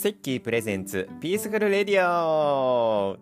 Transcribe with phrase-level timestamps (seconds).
[0.00, 3.18] セッキー presents peaceful radio。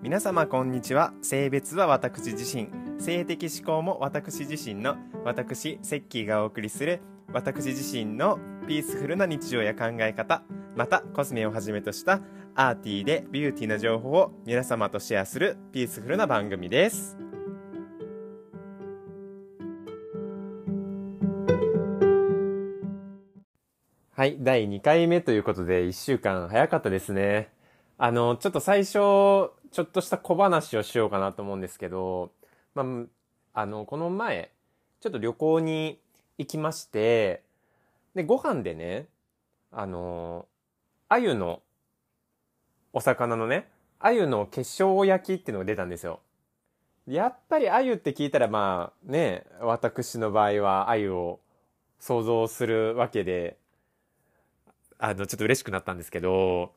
[0.00, 1.12] 皆様こんにちは。
[1.20, 2.70] 性別は私自身。
[2.98, 7.02] 性的指向も私自身の私セッキーがお送りする
[7.34, 10.42] 私自身の peaceful な日常や考え方。
[10.74, 12.22] またコスメをはじめとした
[12.54, 17.19] arty で beauty な情報を皆様とシェアする peaceful な番組です。
[24.20, 27.48] はい、第2回目ということで1週間早かったですね。
[27.96, 32.30] あの、ちょっと最初、ちょっとした小話をしようかなと思うんですけど、
[32.74, 32.84] ま
[33.54, 34.50] あ、あの、この前、
[35.00, 35.98] ちょっと旅行に
[36.36, 37.42] 行きまして、
[38.14, 39.06] で、ご飯でね、
[39.72, 40.44] あの、
[41.08, 41.62] 鮎の、
[42.92, 46.20] お魚のね、鮎の結晶焼きっていうのが出たんですよ。
[47.06, 51.40] やっぱり鮎って聞いたらまあね、私の場合は鮎を
[51.98, 53.56] 想像するわけで、
[55.02, 56.72] あの、ちょっと嬉しくなったんですけど、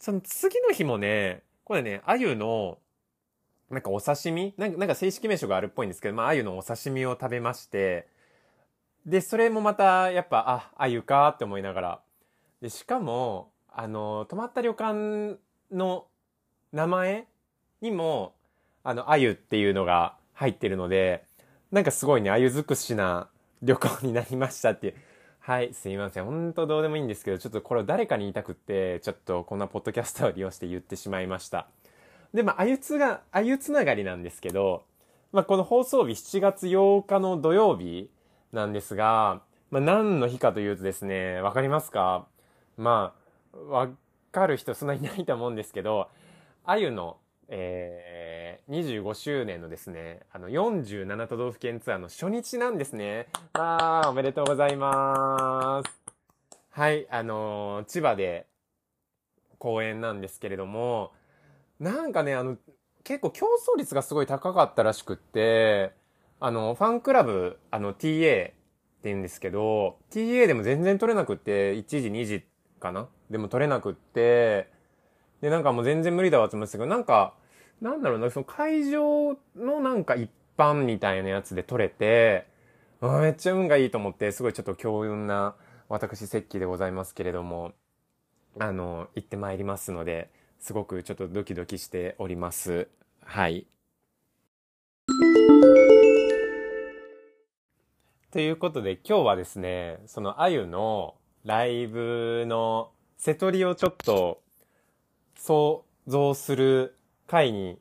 [0.00, 2.78] その次の日もね、これね、鮎の、
[3.70, 4.54] なんかお刺身？
[4.56, 8.08] なんか、なんか正式名称があるっぽいんですけど、まあ、鮎のお刺身を食べまして、
[9.06, 12.00] で、それもまた、やっぱ、あ、鮎かって思いながら。
[12.60, 15.38] で、しかも、あの、泊まった旅館
[15.70, 16.06] の
[16.72, 17.26] 名前
[17.80, 18.34] にも、
[18.82, 21.24] あの、鮎っていうのが入ってるので、
[21.70, 23.28] なんかすごいね、鮎尽くしな
[23.62, 24.94] 旅行になりましたっていう。
[25.48, 26.26] はい、すいません。
[26.26, 31.68] ほんとどうでもいいんですけど、ちょっとこれを誰かに言いたくって、ちょっとこんなポッドキャストを利用して言ってしまいました。
[32.34, 34.82] で、まあ、あゆつが、あゆつながりなんですけど、
[35.32, 38.10] まあ、この放送日7月8日の土曜日
[38.52, 42.26] なんですが、まあ、何の日かというとですね、わかりますか？
[42.76, 43.14] ま
[43.54, 43.88] あ、わ
[44.32, 46.08] かる人そんなにいないと思うんですけど、
[46.66, 47.16] あゆの、
[47.48, 48.37] えー、
[48.68, 53.28] 25周年のですね、あの、47都道府県ツアーの初日なんですね。
[53.54, 55.90] あー、おめでとうございます。
[56.68, 58.46] はい、あのー、千葉で
[59.56, 61.12] 公演なんですけれども、
[61.80, 62.58] なんかね、あの、
[63.04, 65.92] 結構競争率がすごい高かったらしくって、
[66.38, 68.54] あの、ファンクラブ、あの、TA って
[69.04, 72.44] 言うんですけど、TA でも全然取れなくって、1時、2時
[72.80, 73.08] かな？
[73.30, 74.68] でも取れなくって、
[75.40, 77.32] で、なんかもう全然無理だわって思ってたけど、なんか、
[77.80, 82.46] なんだろうな、その会場のなんか一般みたいなやつで撮れて、
[83.00, 85.54] めっちゃ運がいいと思って、すごいちょっと強運な
[85.88, 87.72] 私、石器でございますけれども、
[88.58, 92.88] あの、行ってまいりますので、すごくちょっとドキドキしております。
[93.24, 93.66] はい。
[98.30, 104.42] ということで今日はですね、そのあゆのライブの瀬取りをちょっと
[105.36, 106.97] 想像する
[107.28, 107.78] 回に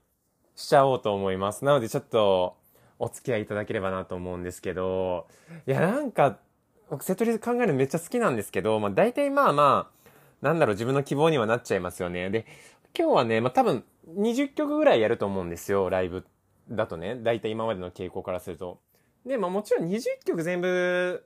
[0.56, 1.66] しちゃおうと思います。
[1.66, 2.58] なのでちょっと
[3.00, 5.28] お付き合いいただければなと思うんですけど、
[5.66, 6.38] いやなんか、
[6.90, 10.10] 僕セトリ考えるのめっちゃ好きなんですけど、まあ大体まあまあ、
[10.42, 12.30] なんだろう自分の希望にはなっちゃいますよね。
[12.30, 12.46] で、
[12.98, 13.84] 今日はね、まあ多分
[14.16, 16.26] 20曲ぐらいやると思うんですよ、ライブ
[16.70, 17.16] だとね。
[17.22, 18.80] 大体今までの傾向からすると。
[19.26, 21.26] で、まあもちろん20曲全部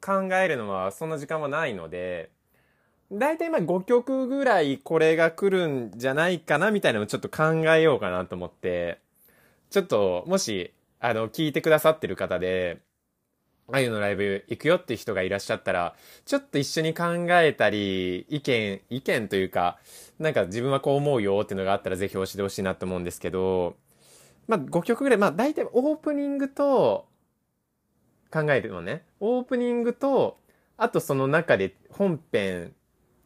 [0.00, 2.30] 考えるのはそんな時間はないので、
[3.12, 7.44] 大体まあ5曲ぐらいこれが来るんじゃないかなみたいなのをちょっと考
[7.74, 9.00] えようかなと思って、
[9.70, 12.80] ちょっともし、あの、聞いてくださってる方で、
[13.72, 15.94] あゆのライブ行くよって人がいらっしゃったら、
[16.24, 19.78] ちょっと一緒に考えたり、意見、意見というか、
[20.18, 23.76] なんか自分はこう思うよっていうのがあったらぜひ教えてほしいなと思うんですけど、
[24.46, 27.06] まあ5曲ぐらい、まあ大体オープニングと、
[28.32, 29.04] 考えるのね。
[29.18, 30.38] オープニングと、
[30.76, 32.72] あとその中で本編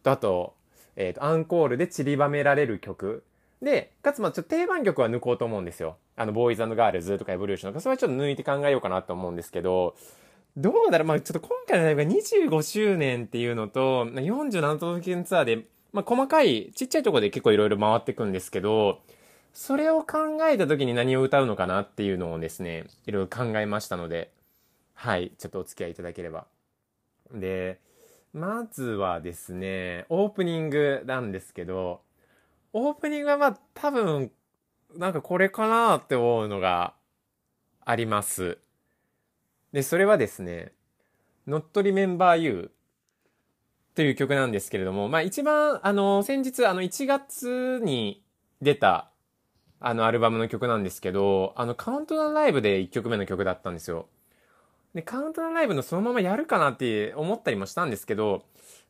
[0.04, 0.54] と、あと、
[0.94, 3.24] えっ、ー、と、アンコールで散りばめられる曲。
[3.60, 5.96] で、かつまあちょっと定番曲は抜こうと思うんですよ。
[6.16, 9.96] あの、ボーイズガールズとかエボリューションとか、それはちょっと抜いて考えようかなと思うんですけど、
[10.56, 11.08] どうだろう？
[11.08, 19.00] まあちょっと今回のライブが25周年っていうのと、47都道府県ツアーで、まあ細かい、ちっちゃいとこで結構いろいろ回っていくんですけど、
[19.52, 24.30] それを考えた時に何を歌うのかなっていうのをですね、いろいろ考えましたので、
[24.94, 26.46] はい、ちょっとお付き合いいただければ。
[27.32, 27.78] で、
[28.34, 32.02] まずはですね、オープニングなんですけど、
[32.72, 34.32] オープニングはまあ多分、
[34.96, 36.94] なんかこれかなって思うのが
[37.84, 38.58] あります。
[39.72, 40.72] で、それはですね、
[41.46, 42.72] Not Remember You
[43.94, 48.24] という曲なんですけれども、まあ一番、あの、先日、あの1月に
[48.60, 49.12] 出た、
[49.78, 54.08] あのアルバムの曲なんですけど、あのカウントダウンライブで1曲目の曲だったんですよ。
[54.94, 58.44] で、カウントダウンライブのそのままやるかなって思ったりもしたんですけど、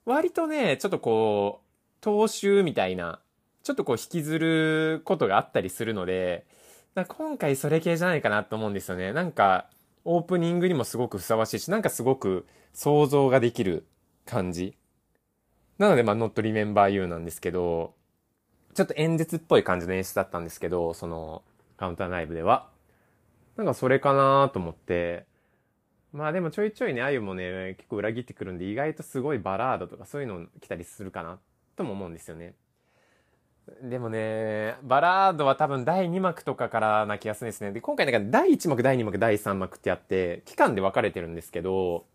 [0.05, 1.63] 割とね、ちょっとこ
[2.03, 3.21] う、踏襲みたいな、
[3.63, 6.47] ちょっとこう引きずることがあったりするので、
[7.09, 9.13] 今回それ系じゃないかなと思うんですよね。
[9.13, 9.69] なんか、
[10.05, 13.87] オープニングにもすごくふさわしいし、なんかすごく想像ができる
[14.27, 14.77] 感じ。
[15.79, 17.95] なので、まあ、Not Remember You なんですけど、
[18.75, 21.43] ちょっと演説っぽい感じの演出だったんですけど、その、
[21.79, 22.69] カウンターライブでは。
[23.57, 25.27] なんかそれかなと思って、
[26.15, 31.41] まあでもちょいちょいね、あゆもね、結構裏切ってくるんで、意外とすごいバラードとかそういうの来たりするかな、
[31.75, 32.55] とも思うんですよね。
[33.83, 37.73] でもね、バラードは多分第2幕とかからな気がするんですね。
[37.73, 42.07] で、今回なんか第1幕、第2幕、第3幕ってやって、期間で分かれてるんですけど、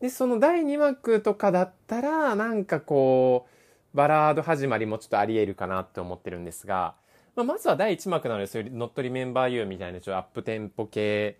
[0.00, 3.46] で、その第2幕とかだったら、なんかこ
[3.94, 6.94] う、バラード始まりもちょっとあり得るかなって思ってるんですが、
[7.36, 11.38] まあ、まずは第1幕なので、そういう Not Remember You みたいなちょっとアップテンポ系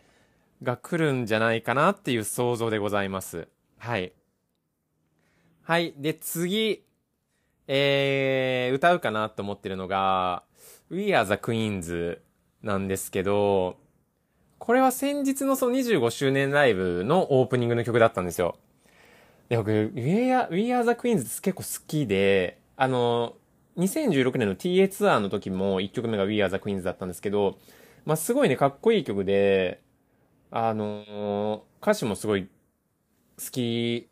[0.63, 3.49] が来るんじゃないかなっていう想像でございます。
[3.79, 4.13] はい。
[5.63, 5.95] はい。
[5.97, 6.85] で、次、
[7.67, 10.43] えー、歌うかなと思ってるのが、
[10.91, 12.19] We Are the Queens
[12.63, 13.77] なんですけど、
[14.59, 18.57] これは先日のその25周年ライブのオープニングの曲だったんですよ。
[19.49, 23.37] で、僕、We Are, We Are the Queens 結構好きで、あの、
[23.79, 27.59] 2016年の TA ツアーの時も1曲目が We Are the Queens だったんですけど、
[28.05, 29.81] まあ、すごいね、かっこいい曲で、
[30.51, 34.09] あの歌詞もすごい好き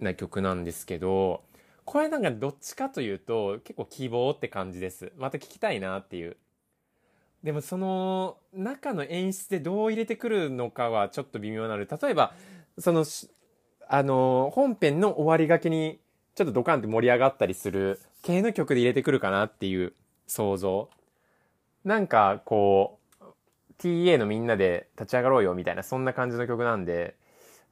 [0.00, 1.42] な曲なんですけど、
[1.84, 5.12] これなんかどっちかというと結構希望って感じです。
[5.16, 6.36] また聞きたいなっていう。
[7.42, 12.32] でもその中の演出でどう入れてくるのかはちょっと微妙なので、例えば、
[12.78, 13.04] その、
[13.86, 16.00] あの、本編の終わりがけに
[16.34, 19.92] ちょっとドカンって盛り上がったりする系の曲で入れてくるかなっていう
[20.26, 20.88] 想像。
[21.84, 23.03] なんかこう、
[23.78, 27.16] TA のみんなで立ち上がろうよみたいなそんな感じの曲なんで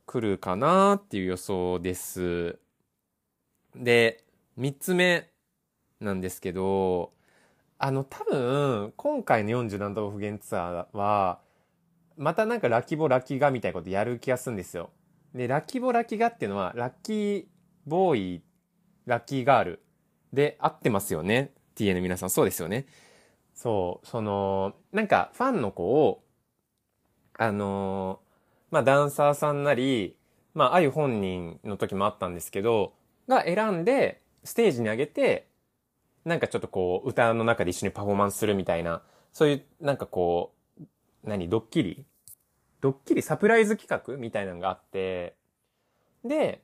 [0.07, 2.59] 来るかなっていう予想です。
[3.75, 4.25] で、
[4.57, 5.31] 三つ目
[6.01, 7.13] なんですけど、
[7.79, 11.41] あの、多分、今回の47都道府県ツアーは、
[12.17, 14.91] またなんかラッキーボラッキーガみたいなことやる気がするんですよ。
[15.35, 17.45] で、ラッキーボラッキーガっていうのは、ラッキー
[17.87, 18.43] ボーイ、
[19.07, 19.83] ラッキーガール
[20.33, 21.53] で合ってますよね。
[21.75, 22.87] TA の皆さん、そうですよね。
[23.63, 26.25] そう、その、なんかファンの子を、
[27.39, 28.21] あの
[28.73, 30.17] まあ、ダンサーさんなり、
[30.53, 32.93] まあ、あゆ本人の時もあったんですけど、
[33.29, 35.47] が選んで、ステージに上げて、
[36.25, 40.83] なんかちょっとこう、歌の中で一緒にパフォーマンスするみたいな、そういう、なんかこう、
[41.23, 42.05] 何、ドッキリ？
[42.81, 43.23] ドッキリ？
[43.23, 45.37] サプライズ企画みたいなのがあって、
[46.25, 46.63] で、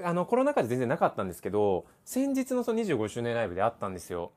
[0.00, 4.32] あの、コロナ禍で全然なかったんですけど、先日のその25周年ライブであったんですよ。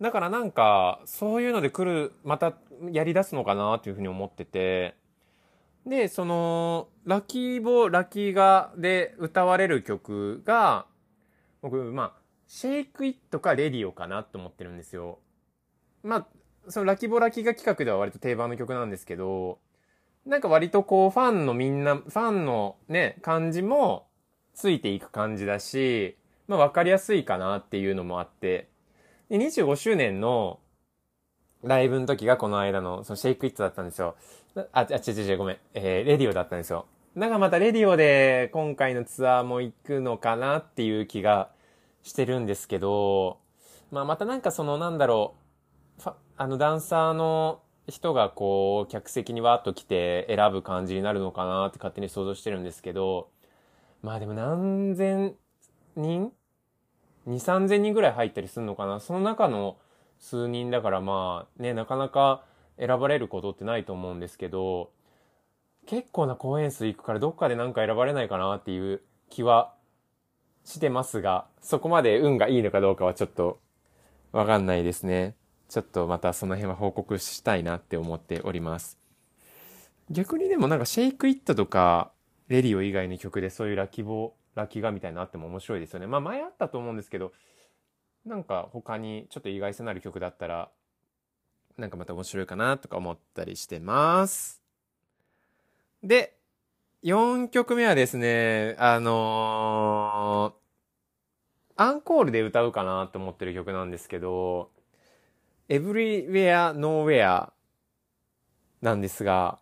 [0.00, 2.54] だからなんか、そういうので来る、また
[2.90, 4.94] やり出すのかなっていうふうに思ってて、
[5.86, 10.86] で、その、ラッキーボー、ラッキーガで歌われる曲が、
[11.62, 15.18] 僕、まあ、シェイクイットかレディオかなと思ってるんですよ。
[16.02, 16.26] まあ、
[16.70, 19.58] そのラキーボラキが企画では割と定番の曲なんですけど、
[20.26, 24.08] なんか割とこうファンのみんな、ファンのね、感じも
[24.54, 26.16] ついていく感じだし、
[26.48, 28.68] まあわかりやすいかなっていうのもあって、
[29.28, 30.60] で25周年の
[31.62, 34.14] ライブの時がこの間のそのシェイクイットだったんですよ。
[34.54, 35.56] あ、あ、違う違う違うごめん。
[35.74, 36.86] えー、レディオだったんですよ。
[37.16, 41.50] なんかまたレディオで今回のツアーも行くのかなっていう気が
[42.02, 43.38] してるんですけど、
[43.90, 45.34] まあまたなんかそのなんだろ
[46.04, 53.30] う、あのダンサーの人がこう客席にわーっと来て選ぶ感じになるのかなって勝手に想像してるんですけど、
[54.02, 55.34] まあでも何千
[55.96, 56.32] 人
[57.26, 59.76] ?2、3000人ぐらい入ったりするのかなその中の
[60.18, 62.44] 数人だからまあね、なかなか
[62.78, 64.90] 選ばれることってないと思うんですけど、
[65.86, 69.72] 結構な公演数行くからどっかでなんか選ばれないかなっていう気は
[70.64, 73.60] してますが、そこまで運がいいのかどうかはちょっと
[74.32, 75.36] わかんないですね。
[75.68, 78.98] ちょっとまたその辺は報告したいなって思っております。
[80.10, 82.12] 逆にでもなんかシェイクイットとか、
[82.48, 86.06] レディオ以外の曲でそういうラッキボー、ラッキーがみたいなのあっても面白いですよね。
[86.06, 87.32] まあ前あったと思うんですけど、
[88.24, 90.70] なんか他にちょっと意外性のある曲だったら、
[91.76, 94.62] なんかまた面白いかなとか思ったりしてます。
[96.02, 96.36] で、
[97.04, 104.70] 4曲目はですね、あのー、アンコールで歌うかなって思ってる曲なんですけど、
[105.68, 107.50] Everywhere Nowhere
[108.80, 109.58] なんですが、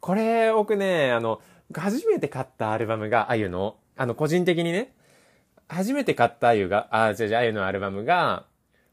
[0.00, 1.42] これ僕ね、あの、
[1.74, 4.92] 初めて買ったアルバムがあゆの、あの、個人的にね、
[5.68, 8.46] 初めて買ったあゆが、あ、違う違う、あゆのアルバムが、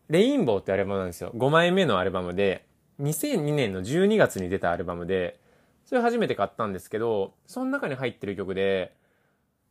[0.07, 1.31] レインボーってアルバムなんですよ。
[1.35, 2.67] 5枚目のアルバムで、
[2.99, 5.39] 2002年の12月に出たアルバムで、
[5.83, 8.93] それ初めて買ったんですけど、その中に入ってる曲で、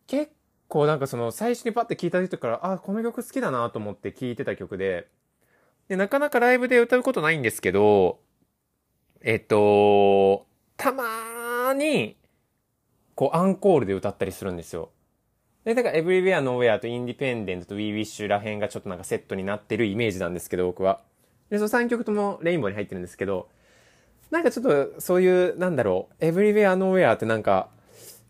[0.09, 0.33] 結
[0.67, 5.07] 構なんかその最初にパッて聴いた人から、あ、この曲好きだなと思って聴いてた曲で、
[5.87, 8.19] で、なかなかライブで歌うことないんですけど、
[9.21, 12.17] えっと、たまーに、
[13.15, 14.91] こう、アンコールで歌ったりするんですよ。
[15.69, 21.03] で、だから Everywhere Nowhere と Independent と We Wish ら辺がちょっとなんかセットになってるイメージなんですけど、僕は。
[21.51, 23.51] で、その3曲ともレインボーに入ってるんですけど、
[24.31, 27.69] なんかちょっとそういう、なんだろう、Everywhere Nowhere ってなんか、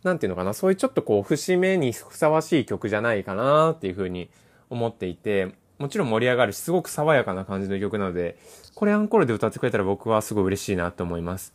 [0.02, 4.30] なんていうのかな、そういうちょっとこう、節目にふさわしい曲じゃないかなっていうふうに
[4.68, 8.37] 思っていて、もちろん盛り上がるし、すごく爽やかな感じの曲なので、
[8.75, 11.52] これアンコールで歌ってくれたら僕はすごい嬉しいなと思います。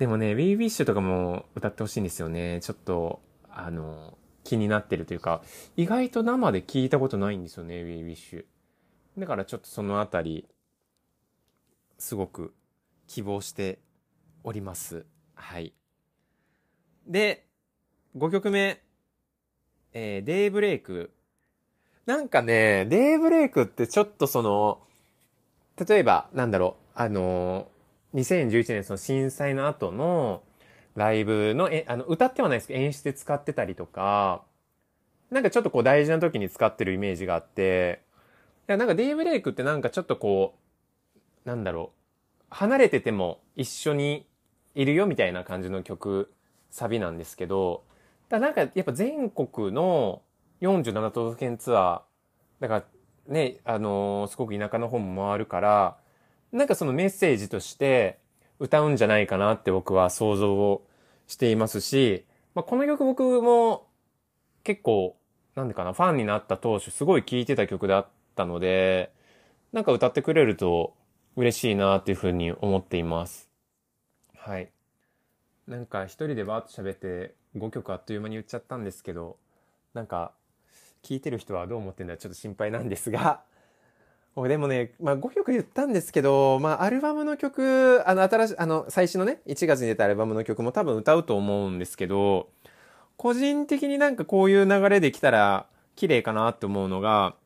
[0.00, 2.58] でもね、We Wish とかも歌ってほしいんですよね。
[2.62, 5.42] ちょっと、あの、気になってるというか、
[5.76, 8.44] 意外と生で聞いたことないんですよね、We Wish。
[9.18, 10.46] だからちょっとそのあたり、
[11.98, 12.54] すごく
[13.06, 13.78] 希望して
[14.44, 15.06] おります。
[15.34, 15.72] はい。
[17.06, 17.46] で、
[18.16, 18.80] 5曲目、
[19.92, 21.10] えー、デイブレイク。
[22.06, 24.80] なんかね、デイブレイクってちょっとその、
[25.88, 30.42] 例えば、なんだろう、あのー、2011年その震災の後の
[30.96, 34.44] ライブの、え、あの、歌ってはないですけど演出で使ってたりとか、
[35.30, 38.02] なんかちょっとこう大事な時に使ってるイメージがあって、
[38.68, 40.54] いや、なんかデイブレイクってなんかちょっとこ
[41.44, 41.92] う、なんだろ
[42.40, 44.26] う、離れてても一緒に
[44.74, 46.32] いるよみたいな感じの曲、
[46.70, 47.82] サビなんですけど、
[48.28, 50.22] だなんかやっぱ全国の
[50.60, 52.84] 47都道府県ツアー、だから
[53.26, 55.96] ね、あのー、すごく田舎の方も回るから、
[56.52, 58.18] なんかそのメッセージとして
[58.64, 60.86] 歌うんじゃないかなって僕は想像を
[61.26, 63.86] していますし、まあ、この曲僕も
[64.62, 65.16] 結構、
[65.54, 69.12] なんでかな、ファンになった当初すごい聴いてた曲だったので、
[69.72, 70.94] なんか歌ってくれると
[71.36, 73.50] 嬉しいなっていうふうに思っています。
[74.36, 74.70] はい。
[75.66, 79.36] なんか一人でバーッと喋って5曲あっという間に言っちゃったんですけど、
[79.92, 80.32] なんか
[81.02, 83.42] 聞いてる人はどう思ってんだちょっと心配なんですが、
[84.36, 92.48] でもね、まあ5曲言ったんですけど、まあアルバムの曲、あの新しい、あの最新のね、1月に出たアルバムの曲も多分歌うと思うんですけど、
[93.16, 97.36] 個人的になんかこういう流れで来たら綺麗かなって思うのが、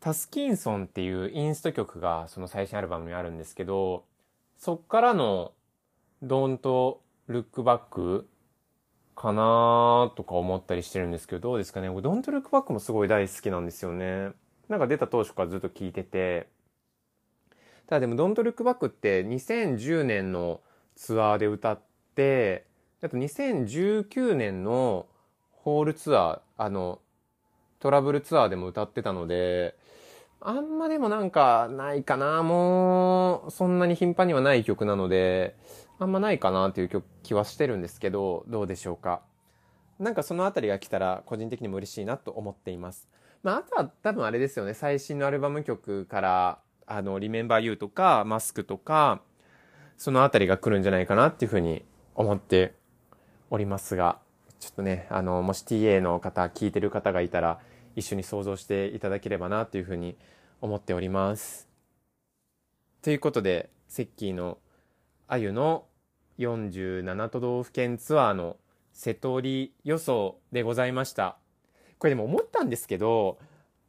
[0.00, 4.04] タスキンソンっていうインスト曲がその最新アルバムにあるんですけど、
[4.56, 5.52] そっからの
[6.24, 6.96] Don't
[7.28, 8.24] Look Back
[9.14, 14.30] かなとか思ったりしてるんですけど、どうですかね ?Don't Look Back もすごい大好きなんですよね。
[14.68, 16.48] なんか出た当初からずっと聞いてて、
[17.86, 20.60] ただでも Don't Look Back って2010年の
[20.96, 21.80] ツアーで歌っ
[22.14, 22.66] て、
[23.02, 25.06] あと2019年の
[25.52, 27.00] ホールツアー、あの、
[27.78, 29.76] トラブルツアーでも歌ってたので、
[30.40, 32.42] あんまでもなんかないかな。
[32.42, 35.56] もう、そんなに頻繁にはない曲なので、
[35.98, 39.22] あんまないかなっていう気はしてるんですけど、どうでしょうか。
[39.98, 43.08] なんかそのあたりが来たら個人的にも嬉しいなと思っています。
[43.46, 44.74] まあ、あとは多分あれですよね。
[44.74, 49.22] 最新のアルバム曲から、あの、Remember You とか、マスクとか、
[49.96, 51.84] そのあたりが来るんじゃないかなっていうふうに
[52.16, 52.74] 思って
[53.48, 54.18] おりますが、
[54.58, 57.60] ちょっとね、あの、もし TA の方、聞いてる方がいたら、
[57.94, 60.16] 一緒に想像していただければなというふうに
[60.60, 61.68] 思っております。
[63.00, 64.58] ということで、セッキーの
[65.28, 65.86] あゆの
[66.40, 68.56] 47都道府県ツアーの
[68.92, 71.38] 瀬戸り予想でございました。
[71.98, 73.38] これでも思ったんですけど、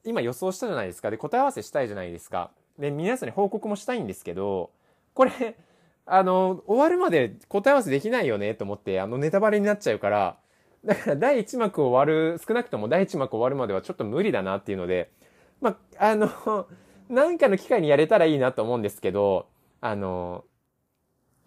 [0.03, 1.11] 今予想したじゃないですか。
[1.11, 2.51] で、答え合わせしたいじゃないですか。
[2.79, 4.71] で、皆さんに報告もしたいんですけど、
[5.13, 5.57] これ、
[6.05, 10.37] あの、終わるまで答え合わせできないよねと思って、あのネタバレになっちゃうから、
[10.85, 15.11] だから第1幕終わる、少なくとも第1幕終わるまではちょっと無理だなっていうので、
[15.59, 16.67] まあ、あの、
[17.09, 19.47] 何かの機会にやれたらいいなと思うんですけど、
[19.81, 20.45] あの、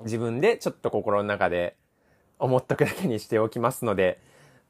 [0.03, 1.77] 自分でちょっと心の中で
[2.39, 4.21] 思っとくだけにしておきますので、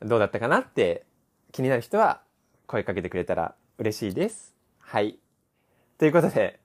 [0.01, 1.05] どうだったかなって
[1.53, 2.21] 気になる人は
[2.67, 4.55] 声かけてくれたら嬉しいです。
[4.79, 5.19] はい。
[5.99, 6.61] ということで、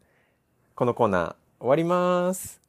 [0.76, 2.62] このコーナー終わります。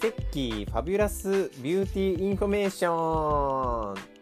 [0.00, 4.17] セッキー fabulous beauty information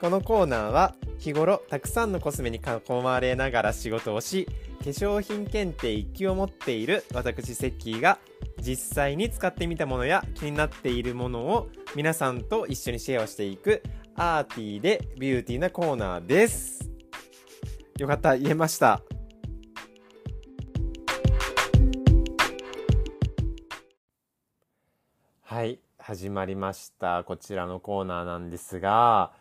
[0.00, 4.46] このコーナーは日頃たくさんのコスメに囲まれながら仕事をし
[4.80, 8.18] 化粧品検定1級を持っている私セッキーが
[8.60, 13.82] 実際に使ってみたものや気になっているものを皆さんと一緒にシェアをしていく
[14.16, 16.90] アーティーでビューティーなコーナーです。
[17.98, 19.00] よかった言えました。
[25.42, 27.24] はい始まりました。
[27.24, 29.32] こちらのコーナーなんですが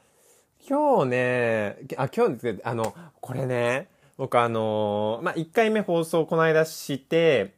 [0.68, 7.54] 今日ねあ今日ですあのこれね僕あのまあ、1回目放送この間して、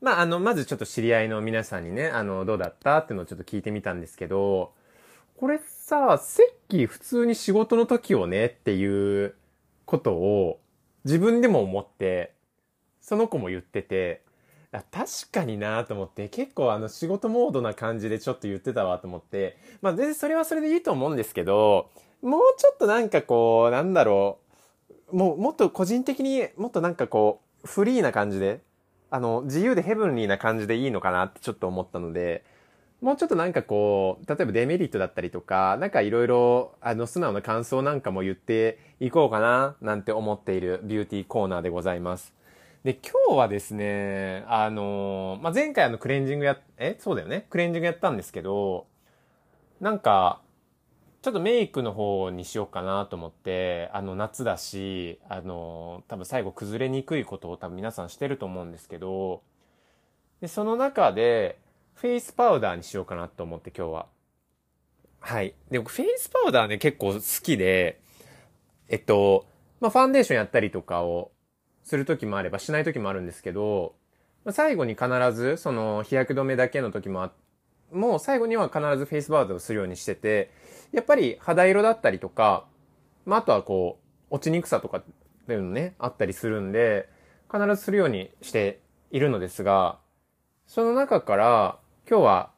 [0.00, 4.72] まあ、あの、まずちょっと知り合いの皆さんにね、あの、どうだったっていうのをちょっと聞いてみたんですけど、
[5.36, 9.34] これさ、セッキー普通に仕事の時をねっていう
[9.86, 10.58] ことを
[11.04, 12.34] 自分でも思って、
[13.00, 14.22] その子も言ってて、
[14.72, 21.88] 確かになと思って、結構あの仕事モードな感じでちょっと言ってたわと思って、まあ全然それはそれでいいと思うんですけど、
[22.22, 24.38] もうちょっとなんかこう、なんだろ
[25.10, 28.60] う、もうもっと個人的にもっとなんかこう、フリーな感じで、
[29.10, 32.44] あの、自由でヘブンリーな感じでいいのかなってちょっと思ったので、
[33.00, 42.34] もうちょっとなんかこう、例えばデメリットだったりとか、なんかいろいろ、あの、素直な感想なんかも言っていこうかな、なんて思っているビューティーコーナーでございます。
[42.84, 48.86] で、今日はですね、あのまあ、前回あのクレンジングや、えそうだよねクレンジングやったんですけど、
[49.80, 50.40] なんか、
[51.22, 59.42] ちょっとメイクの方にしようかなと思って、あの、夏だし、あの多分最後崩れにくいことを多分皆さんしてると思うんですけど、
[60.40, 61.58] で、その中で、
[61.94, 64.06] フェイスパウダーにしようかなと思って今日は。
[65.20, 65.54] はい。
[65.70, 68.00] で、僕フェイスパウダーね結構好きで、
[68.88, 69.46] えっと、
[69.80, 71.32] まあ、ファンデーションやったりとかを
[71.84, 73.94] する時もあればしない時もあるんですけど、
[74.46, 77.32] まあ、最後に必ず、その日焼け止めだけの時もあ、
[77.92, 80.50] もう最後には必ずフェイスパウダーをするようにしてて、
[80.92, 82.66] やっぱり肌色だったりとか、
[83.26, 83.98] まあ、あとはこ
[84.30, 85.02] う、落ちにくさとかっ
[85.46, 87.08] ていうのね、あったりするんで、
[87.52, 88.80] 必ずするようにして
[89.10, 89.98] いるのですが、
[90.66, 91.78] その中から、
[92.08, 92.50] 今日は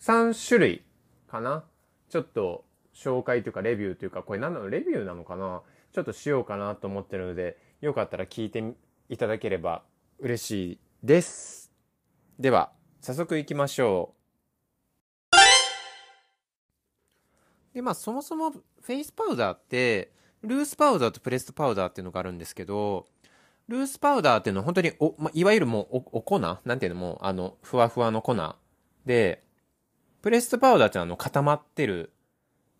[0.00, 0.84] 3種類
[1.28, 1.64] かな
[2.08, 4.68] ちょっと紹介というかレビューというか、これ何なの？
[4.68, 5.62] レビューなのかな？
[5.92, 8.62] ちょっとしようかなと思ってるので、よかったら聞いて
[9.08, 9.82] いただければ
[10.18, 11.72] 嬉しいです。
[12.38, 14.21] では、早速行きましょう。
[17.74, 20.12] で、まあそもそもフェイスパウダーって、
[20.42, 23.06] ルースパウダーとプレストパウダーっていうのがあるんですけど、
[23.68, 26.38] ルースパウダーっていうのは本当にお、まあ、いわゆるもうお、お粉？
[26.40, 27.00] なんていうの？
[27.00, 28.36] も、あの、ふわふわの粉
[29.06, 29.44] で、
[30.20, 32.12] プレストパウダーってあの固まってる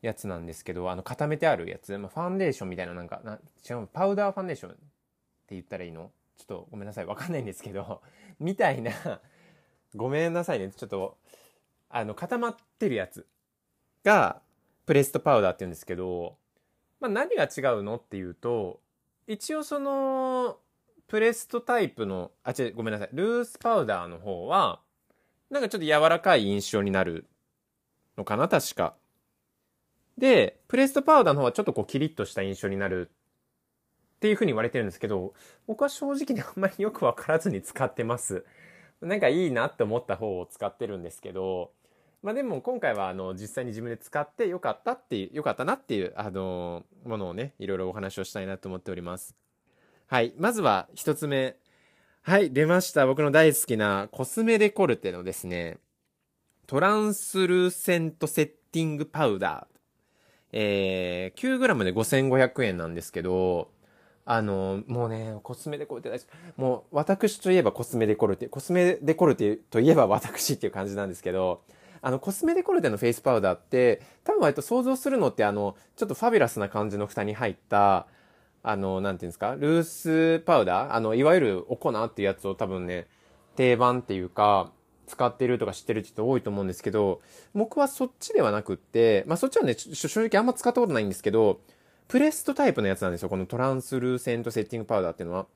[0.01, 4.81] やつなんですけど、あの固めてあるやつ、まあ、ファンデーションみたいななんか、な違う、パウダーファンデーションって
[5.51, 6.11] 言ったらいいの？
[6.37, 8.03] ちょっとごめんなさい、わかんないんですけど、
[8.41, 8.93] みたいな、
[9.95, 11.19] ごめんなさいね、ちょっと、
[11.89, 13.27] あの固まってるやつ
[14.03, 14.43] が、
[14.93, 16.37] プレストパウダーって言うんですけど、
[17.01, 18.79] まあ何が違うのっていうと、
[19.27, 20.59] 一応その、
[21.09, 24.81] プレストタイプの、あ、違う、ごめんなさい、ルースパウダーの方は、
[25.49, 27.25] なんかちょっと柔らかい印象になる
[28.19, 28.95] のかな、確か。
[30.19, 33.09] で、プレストパウダーの方はちょっとこうキリッとした印象になる
[34.17, 35.33] っていう風に言われてるんですけど、
[35.67, 38.45] 僕は正直にあんまりよくわからずに使ってます。
[39.01, 41.73] なんかいいなって思った方を使ってるんですけど、
[42.23, 49.35] まあでも今回はあの実際に自分で使ってよかったっていう、よかったなっていうあのものをね、いろいろお話をしたいなと思っております。
[50.07, 50.33] はい。
[50.39, 51.57] まずは一つ目。
[52.23, 53.07] はい、出ました。
[53.07, 55.79] 僕の大好きなコスメデコルテのですね、
[56.69, 59.73] トランスルーセントセッティングパウダー。
[60.53, 63.71] えー、9g で5500円なんですけど、
[64.25, 66.29] あの、もうね、コスメデコルテ大好き。
[66.57, 71.63] もう、私といえばコスメデコルテ、コスメデコルテといえば私っていう感じなんですけど、
[72.03, 78.07] あの、コスメデコルテのフェイスパウダーって、多分割と想像するのって、あの、ちょっとファビュラスな感じの蓋に入った、
[78.65, 80.95] あの、なんていうんですか、ルースパウダー？
[80.95, 83.07] あの、いわゆるお粉っていうやつを多分ね、
[83.57, 84.73] 定番っていうか、
[85.07, 87.21] 使ってるとか知ってる人多いと思うんですけど、
[87.55, 91.61] 僕はそっちではなくって、まあそっちはね、正直あんま使ったことないんですけど、
[92.09, 93.29] プレストタイプのやつなんですよ。
[93.29, 95.47] このトランスルーセントセッティングパウダーっていうのは。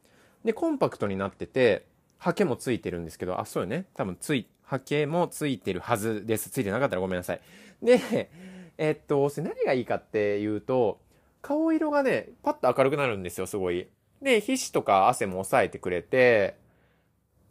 [0.45, 1.87] で、コンパクトになってて、
[2.19, 3.87] ハケもついてるんですけど、あ、そうよね。
[3.95, 6.51] 多分つい、ハケもついてるはずです。
[6.51, 7.41] ついてなかったらごめんなさい。
[7.83, 8.29] で、
[8.79, 11.01] えっと、何がいいかっていうと、
[11.41, 13.89] 顔色がね、パッと明るくなるんですよ、すごい。
[14.21, 16.57] で、皮脂とか汗も抑えてくれて、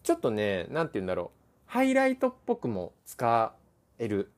[0.03, 1.39] ちょっとね、なんて言うんだろう。
[1.65, 3.53] ハイライトっぽくも使
[3.97, 4.31] える。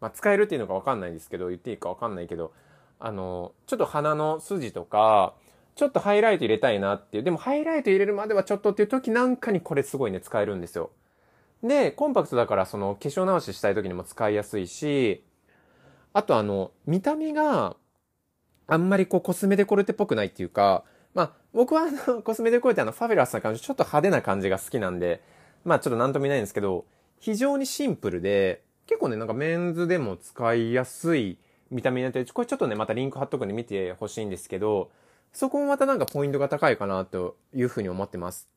[0.00, 2.52] まあ、使えるっていうのかわかんないですけど、言っていいかわかんないけど、
[3.00, 5.34] あの、ちょっと鼻の筋とか、
[5.76, 7.22] ちょっとハイライト入れたいなっていう。
[7.22, 10.90] でもハイライト入れるまではちょっとっていう時なんかにこれすごいね、使えるんですよ。
[11.62, 15.24] で、コンパクトだからその化粧直ししたい時にも使いやすいし、
[16.12, 17.76] あとあの、見た目が
[18.66, 25.22] あんまりこうコスメデコルテっぽくないっていうか、まあ僕はあの コスメデコルテあのファビュラスな感じ、ちょっと派手な感じが好きなんで、
[25.64, 26.84] まあちょっとなんとも言えないんですけど、
[27.18, 31.38] 非常にシンプルで、結構ね、なんかメンズでも使いやすい
[31.70, 34.90] 見た目になってるこれちょっとね、またリンク貼っとくんで見てほしいんですけど、
[35.32, 38.48] そこもまたなんかポイントが高いかなというふうに思ってます。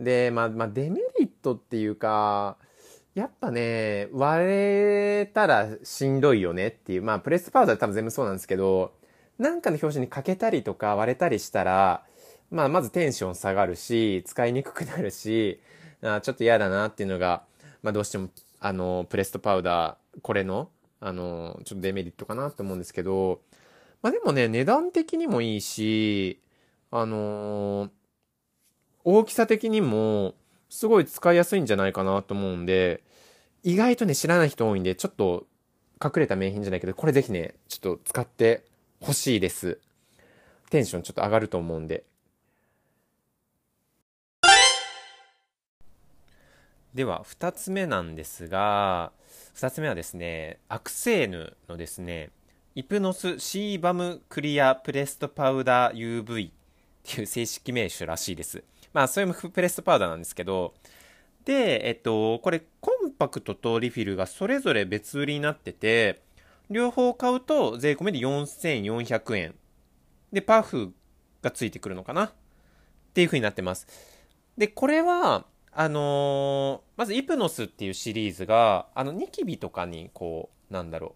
[0.00, 2.56] で、まあ、まあ、デメリットっていうか、
[3.14, 8.94] やっぱね、割れたらしんどいよねっていう、まあ、プレスパウダー多分全部そうなんですけど、
[9.38, 12.04] なんかの表紙に欠けたりとか割れたりしたら、
[12.50, 15.60] まあ、まずテンション下がるし、使いにくくなるし、
[16.02, 17.44] あちょっと嫌だなっていうのが、
[17.82, 23.40] まあ、どうしても、あの、プレストパウダー、これの、あの、ちょっとデメリットかなって思うんですけど、
[24.02, 26.40] まあ、でもね、値段的にもいいし、
[26.90, 27.90] あの
[29.04, 30.34] 大きさ的にも、
[30.68, 33.02] すごい使いやすいんじゃないかなと思うんで、
[33.62, 35.46] 意外とね、知らない人多いんで、ちょっと
[36.02, 38.64] 隠れた名品じゃないけど、これぜひね、ちょっと使って
[39.00, 39.78] ほしいです。
[40.70, 42.04] テンションちょっと上がると思うんで。
[46.94, 49.12] では、二つ目なんですが、
[49.54, 52.30] 二つ目はですね、アクセーヌのですね、
[52.74, 56.52] イプノスシーバムクリアプレストパウダー UV っ
[57.02, 58.62] ていう正式名称らしいです。
[58.92, 60.74] まあ、それもプレスパウダーなんですけど、
[61.44, 66.22] で、えっと、これコンパクトとリフィルがそれぞれ別売りになってて、
[66.70, 69.54] 両方買うと税込みで4400円。
[70.32, 70.92] で、パフ
[71.42, 72.26] がついてくるのかな？
[72.26, 72.32] っ
[73.14, 73.86] ていう風になってます。
[74.56, 81.14] で、これは、あのー、まずイプノスっていうシリーズが、あの、ニキビとかに、こう、なんだろ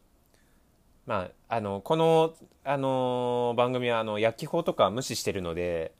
[1.07, 1.11] う。
[1.11, 2.35] まあ、あの、この、
[2.65, 5.93] あのー、番組は、あの、焼き法とか無視してるので、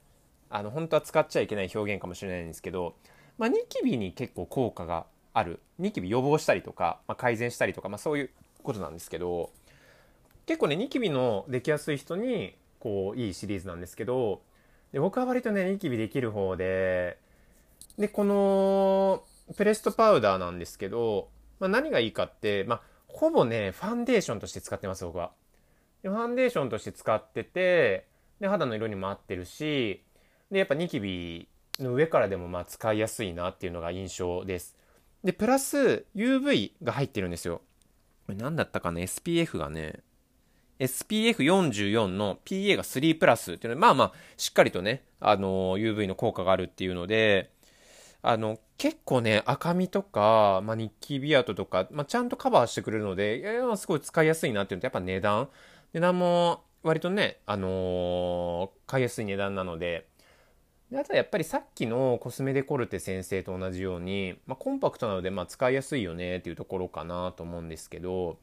[0.55, 2.95] あの、本当は使っちゃいけない表現かもしれないんですけど、
[3.39, 5.59] まあ、ニキビに結構効果がある。
[5.81, 8.31] ニキビ予防したりとか、まあ、改善したりとか、まあ、そういう
[8.63, 9.51] ことなんですけど、
[10.47, 14.43] 結構ね、ニキビのできやすい人に、こう、いいシリーズなんですけど、
[14.93, 17.19] で僕は割とね、ニキビできる方で、
[17.99, 19.25] で、この、
[19.57, 25.33] プレストパウダーなんですけど、まあ、何がいいかって、まあ、ほぼね、ファンデーションとして使ってます、僕は。
[26.05, 28.07] でファンデーションとして使ってて、
[28.39, 30.05] で、肌の色にも合ってるし、
[30.55, 31.49] で、やっぱニキビ
[31.81, 34.77] の上からでもまあ使いやすいなっていうのが印象です。
[35.25, 37.61] で、プラス UV が入ってるんですよ。
[38.27, 40.05] これ何だったかな ?SPF がね、
[40.79, 47.51] SPF44 の PA が3プラスっていうのは、まあまあ、しっかりとね、あの、UV の効果があるっていうので、
[48.23, 55.49] あの、結構ね、赤みとか、まあ、ニキビ跡とか、まあ、ちゃんとカバーしてくれるので、いや、すごい使いやすいなっていうのと、やっぱ値段。
[55.93, 60.07] 値段も、割とね、あのー、買いやすい値段なので、
[60.95, 68.39] であとはやっぱりさっきのコスメデコルテ先生と同じように、まあ、コンパクトなので、ま、使いやすいよねっていうところかなと思うんですけど、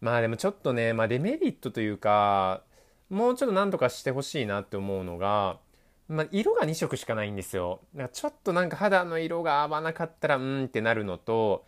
[0.00, 2.64] まあでもちょっとね、まあ、デメリットというか、
[3.08, 5.60] もうちょっと何とかしてほしいなって思うのが、
[6.08, 7.78] まあ、色が2色しかないんですよ。
[7.94, 11.64] だからちょっとなんか肌の色が合わなかったら、うんってなるのと、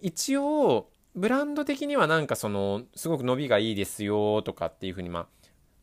[0.00, 5.26] 一応、ブランド的にはなんかその、すごく伸びがいいですよとかっていうふうにまあ、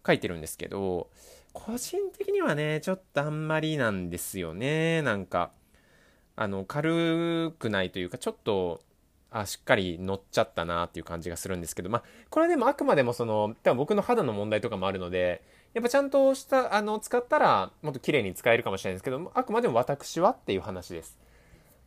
[0.05, 1.09] 書いてるんですけど、
[1.53, 5.01] 個人的にはね、ちょっとあんまりなんですよね。
[5.01, 5.51] なんか、
[6.35, 8.81] あの、軽くないというか、ちょっと、
[9.31, 21.19] あ、しっかり乗っちゃったなっていう感じがするんですけど、まあ、これでもあくまでもその、多分僕の肌の問題とかもあるので、やっぱちゃんとした、あの、使ったら、もっと綺麗に使えるかもしれないんですけど、あくまでも私はっていう話です。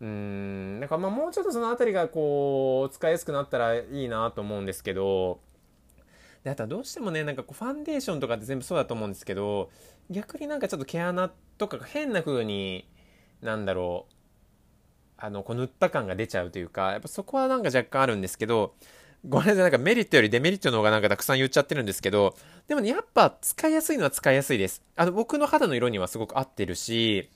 [0.00, 5.40] うーん、なんかまあもうちょっとそのあたりがこう、使いやすくなったらいいなと思うんですけど、
[6.46, 9.68] で、あとはどうしてもね、なんかこう、ファンデーションとかって全部そうだと思うんですけど、
[10.08, 11.28] 逆になんかちょっと毛穴
[11.58, 12.88] とかが変な風に、
[13.42, 14.14] なんだろう、
[15.16, 18.76] あの、こう塗った感が出ちゃうというか、やっぱそこはなんか若干あるんですけど、
[19.28, 22.36] ごめんなさい、なんかメリットよりデメリットの方がなんかたくさん言っちゃってるんですけど、
[22.68, 24.82] でもね、やっぱ使いやすいのは使いやすいです。
[24.94, 27.28] あの、僕の肌の色にはすごく合ってるし、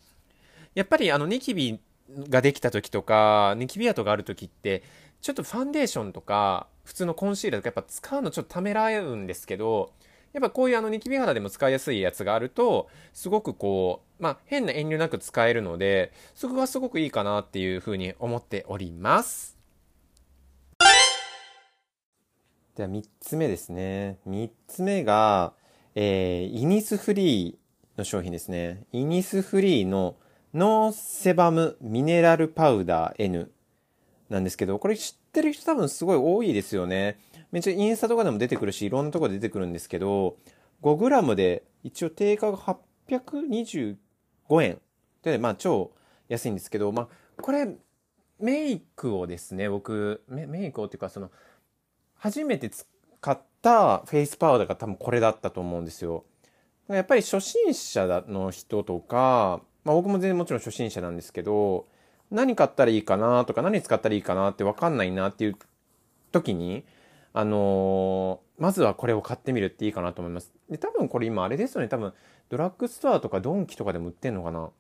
[0.77, 1.81] やっぱりあの、ニキビ
[2.29, 4.85] ができた時とか、ニキビ跡がある時って、
[5.21, 9.93] ちょっとファンデーションとか、普通のコンシーラーとかやっぱ使うのちょっとためらえるんですけど、
[10.33, 19.57] やっぱこういうあのニキビ肌でも使いやすいやつがあると、すごくこう、まあ変な遠慮なく使えるので、そこがすごくいいかなっていうふうに思っております。
[22.75, 24.19] では3つ目ですね。
[24.29, 25.53] 3つ目が、
[25.95, 28.83] えー、イニスフリーの商品ですね。
[28.91, 30.17] イニスフリーの
[30.55, 33.53] ノーセバムミネラルパウダー N
[34.29, 37.19] なんですけど、これ知ってる人多分すごい多いですよね。
[37.53, 40.37] めっちゃインスタとかでも出てくるし、いろんなとこで出てくるんですけど、
[40.83, 43.97] 5g で一応定価が825
[44.63, 44.81] 円。
[45.23, 45.93] で、まあ超
[46.29, 47.09] 安いんですけど、まあ
[47.41, 47.69] これ
[48.41, 51.31] メイクをですね、僕、メメイクをっていうかその、
[52.17, 52.87] 初めて使
[53.31, 56.25] ったフェイスパウダーが多分これだったと思うんですよ。
[56.89, 61.87] やっぱり初心者の人とか、まあ僕も全然もちろん初心者なんですけど、
[62.31, 65.57] 何買ったらいいかなとか何使ったらいいかなってわかんないなっていう
[66.33, 66.85] 時に、
[67.33, 70.53] あのー、まずはこれを買ってみるっていいかなと思います。
[70.69, 71.89] で、多分これ今あれですよね。
[71.89, 72.13] 多分
[72.49, 74.71] ドラッグストアとかドンキとかでも売ってんのかな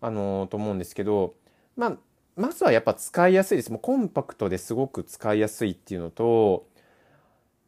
[0.00, 1.34] あのー、と思うんですけど、
[1.76, 1.96] まあ、
[2.36, 3.72] まずはやっぱ使いやすいです。
[3.72, 6.66] もうコンパクトですごく使いやすいっていうのと、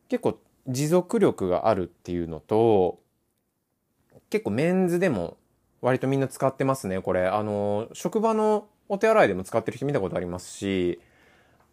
[0.08, 3.00] 結構持続力があるっていうのと、
[4.30, 5.38] 結構メンズでも
[5.80, 7.26] 割とみんな使ってますね、これ。
[7.26, 11.00] あのー、職場のお手洗いでも使ってる人見たことありますし、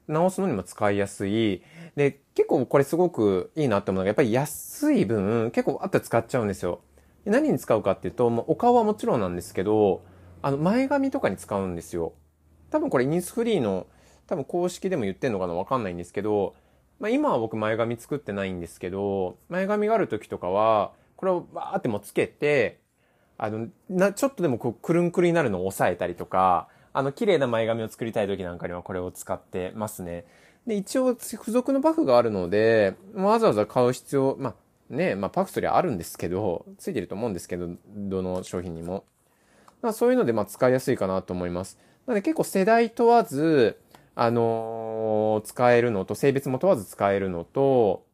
[0.07, 1.63] 直すのにも使いやすい。
[1.95, 6.81] で、結構これすごくいいなって思うのが、やっぱり安い分、結構あって使っちゃうんですよ。
[7.25, 10.03] 何に使うかっていうと、もうお顔はもちろんなんですけど、
[10.41, 12.13] あの、前髪とかに使うんですよ。
[12.69, 13.87] 多分これイニスフリーの
[14.27, 16.55] 多分公式でも言ってんのかなわかんないんですけど、
[16.99, 22.79] まあ、今は僕前髪作ってないんですけど、前髪がある時とかは、これをバーってもつけて、
[23.37, 30.25] あの、な、ちょっとでもこう、くるんくるになるのを抑えたりとか、あの、綺麗な前髪を作りたい時なんかにはこれを使ってますね。
[30.65, 34.55] で、一応、付属のバフがあるので、わざわざ買う必要、まあ、
[34.93, 39.03] ね、まあ、パクトリーあるんですけど、ついてると思うんですけど、どの商品にも。
[39.81, 41.77] まあ、そういうので、まあ、使いやすいかなと思います。
[42.07, 43.77] なので、結構世代問わず、
[44.15, 48.05] あのー、使えるのと、性別も問わず使えるのと、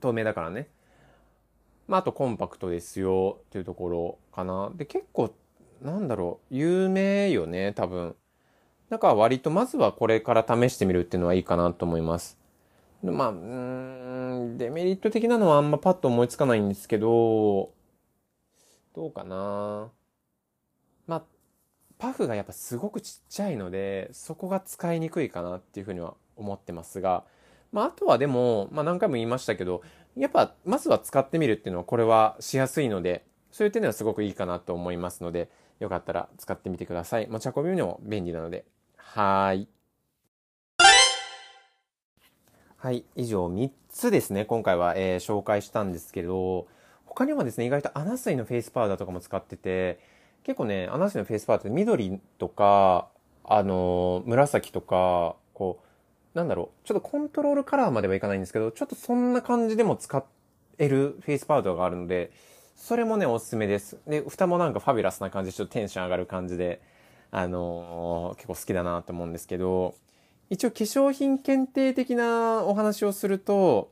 [0.00, 0.68] 透明だからね。
[1.88, 4.70] まあ、あとコンパクトですよっていうところかな。
[4.76, 5.34] で、結構、
[5.82, 8.16] なんだろう、有名よね、多分。
[8.88, 12.38] だから割とまずはこれから試してみるっていうのはいいかなと思います。
[13.02, 17.72] まあ、うん、デメリット的なのはあんまパッと思いつかないんですけど、
[18.94, 19.90] どうかな。
[21.06, 21.22] まあ、
[21.98, 27.24] パフがやっぱすごくちっちゃいので、そこが使いにくいかなっていうふうには思ってますが、
[27.72, 29.82] まあ、あとはでも、まあ何回も言いましたけど、
[30.16, 37.26] やっぱ、まずは使ってみるっていうのは、これはしやすいので、そういう点ではすごくいいかなと思いますので、よかったら使ってみてください。
[37.28, 38.64] 持ち運びにも便利なので。
[38.96, 39.68] はい。
[42.76, 43.04] はい。
[43.14, 44.44] 以上3つですね。
[44.44, 46.66] 今回は、えー、紹介したんですけど、
[47.04, 49.98] 他にもですね、意外とアナスイのフェイスパウダーとかも使ってて、
[50.44, 53.08] 結構ね、アナスイのフェイスパウダーって緑とか、
[53.44, 60.24] あのー、紫とか、こう、なんだろう、ちょっとコントロールカラーまではいかないんですけど、ちょっとそんな感じでも使
[60.78, 62.30] えるフェイスパウダーがあるので、
[62.76, 63.98] それもね、おすすめです。
[64.06, 66.80] で、蓋もなんか fabulous な感じで、ちょっとテンション上がる感じで、
[67.30, 69.94] あのー、結構好きだなと思うんですけど、
[70.50, 73.90] 一応化粧品検定的なお話をすると、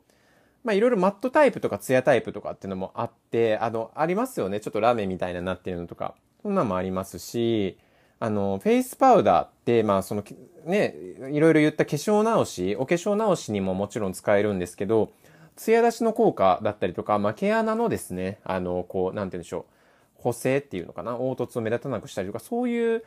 [0.62, 4.60] まあいろいろマットタイプとかツヤタイプとかっていうのもあって、あの、ありますよね。
[4.60, 6.14] ちょっとラメみたいななってるのとか。
[6.42, 7.78] そんなのもありますし、
[8.20, 10.22] あの、フェイスパウダーって、まあその、
[10.66, 10.94] ね、
[11.30, 15.10] いろいろ言った化粧直し、お化粧直しにももちろん使えるんですけど、
[15.56, 19.66] 艶出しの効果だったりとか、まあ、毛穴のですね、あの、こう、なんて言うんでしょ
[20.18, 23.04] う、補正っていうのかな、凹凸を目立たなくしたりとか、そういう、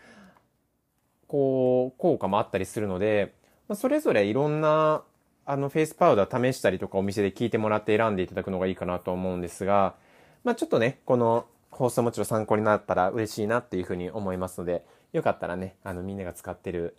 [1.28, 3.34] こう、効果もあったりするので、
[3.68, 5.04] まあ、それぞれいろんな、
[5.46, 9.96] あの、フェイスパウダー試したりとかお店で聞いてもらって選んでいただくのがいいかなと思うんですが、
[10.44, 16.96] まあ、ちょっとね、この放送もちろん参考になったら嬉しいなっていうふうに思いますので、よかったらね、あの、みんなが使ってる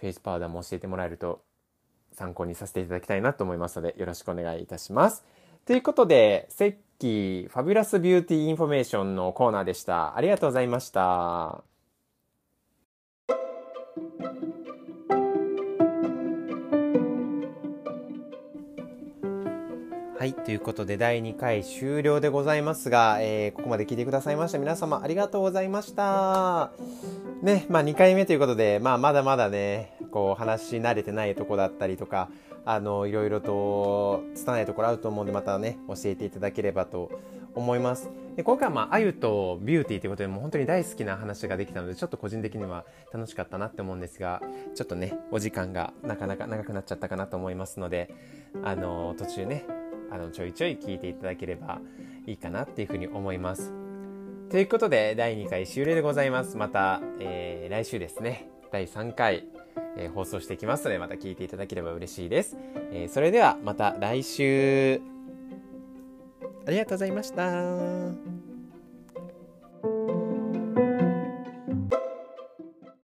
[0.00, 1.42] フェイスパウダーも教えてもらえると
[2.20, 5.24] 参考にさせていただきたいなと思いますので、よろしくお願いいたします。
[5.64, 10.14] ということで、セッキー fabulous beauty information のコーナーでした。
[10.14, 11.00] ありがとうございました。
[20.18, 20.34] はい。
[20.34, 26.72] ということで、第2回終了でございますが、えー、ここまで聞いてくださいました皆様ありがとうございました。
[27.40, 32.28] ね、まあ2回目ということで、まあまだまだね、こう話し慣れてないとこだったりとか、
[32.64, 37.10] あの、いろいろと拙いところあると思うんで、またね、教えていただければと
[37.54, 38.10] 思います。
[38.36, 44.40] で今回はまあ、あゆとビューティーということで、もう本当に大好きな話ができたので、ちょっと個人的には楽しかったなって思うんですが、
[44.74, 48.10] ちょっとね、お時間がなかなか長くなっちゃったかなと思いますので、
[48.62, 49.64] あの、途中ね、
[50.10, 51.80] あの、ちょいちょい聞いていただければ
[52.26, 53.72] いいかなっていうふうに思います。
[54.50, 56.56] ということで、第2回終了でございます。
[56.56, 59.44] また、えー、来週ですね、第3回、
[59.96, 62.56] えー、放送していきますので、また聞いていただければ嬉しいです。
[62.92, 65.00] えー、それでは、また来週、
[66.66, 68.49] ありがとうございました。